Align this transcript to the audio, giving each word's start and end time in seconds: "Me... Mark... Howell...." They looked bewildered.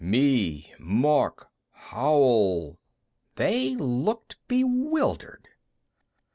"Me... 0.03 0.73
Mark... 0.79 1.47
Howell...." 1.69 2.79
They 3.35 3.75
looked 3.75 4.39
bewildered. 4.47 5.47